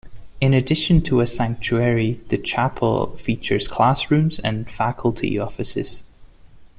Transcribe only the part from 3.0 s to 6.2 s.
features classrooms and faculty offices.